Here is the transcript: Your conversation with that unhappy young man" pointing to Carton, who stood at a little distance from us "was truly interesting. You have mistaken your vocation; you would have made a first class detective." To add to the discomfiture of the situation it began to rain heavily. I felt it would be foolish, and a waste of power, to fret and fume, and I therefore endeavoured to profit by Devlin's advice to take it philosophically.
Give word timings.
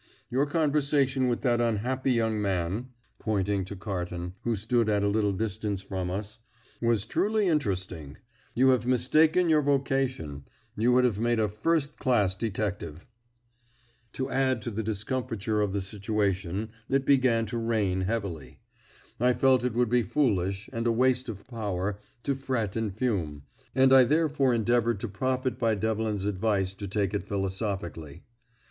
Your 0.31 0.47
conversation 0.47 1.27
with 1.27 1.41
that 1.41 1.61
unhappy 1.61 2.11
young 2.11 2.41
man" 2.41 2.87
pointing 3.19 3.63
to 3.65 3.75
Carton, 3.75 4.33
who 4.43 4.55
stood 4.55 4.89
at 4.89 5.03
a 5.03 5.07
little 5.07 5.31
distance 5.31 5.83
from 5.83 6.09
us 6.09 6.39
"was 6.81 7.05
truly 7.05 7.45
interesting. 7.47 8.17
You 8.55 8.69
have 8.69 8.87
mistaken 8.87 9.47
your 9.47 9.61
vocation; 9.61 10.45
you 10.75 10.91
would 10.91 11.03
have 11.03 11.19
made 11.19 11.39
a 11.39 11.47
first 11.47 11.99
class 11.99 12.35
detective." 12.35 13.05
To 14.13 14.31
add 14.31 14.63
to 14.63 14.71
the 14.71 14.81
discomfiture 14.81 15.61
of 15.61 15.71
the 15.71 15.81
situation 15.81 16.71
it 16.89 17.05
began 17.05 17.45
to 17.45 17.59
rain 17.59 18.01
heavily. 18.01 18.59
I 19.19 19.33
felt 19.33 19.63
it 19.63 19.75
would 19.75 19.89
be 19.91 20.01
foolish, 20.01 20.67
and 20.73 20.87
a 20.87 20.91
waste 20.91 21.29
of 21.29 21.47
power, 21.47 21.99
to 22.23 22.33
fret 22.33 22.75
and 22.75 22.91
fume, 22.91 23.43
and 23.75 23.93
I 23.93 24.03
therefore 24.05 24.51
endeavoured 24.51 24.99
to 25.01 25.07
profit 25.07 25.59
by 25.59 25.75
Devlin's 25.75 26.25
advice 26.25 26.73
to 26.73 26.87
take 26.87 27.13
it 27.13 27.23
philosophically. 27.23 28.23